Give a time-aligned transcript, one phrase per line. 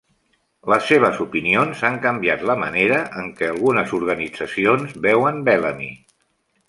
[0.71, 5.93] Les seves opinions han canviat la manera en què algunes organitzacions veuen Bellamy.